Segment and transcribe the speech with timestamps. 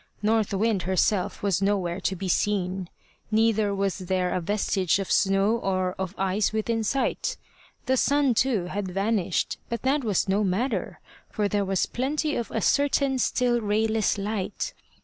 [0.23, 2.89] North Wind herself was nowhere to be seen.
[3.29, 7.37] Neither was there a vestige of snow or of ice within sight.
[7.85, 12.49] The sun too had vanished; but that was no matter, for there was plenty of
[12.49, 14.73] a certain still rayless light.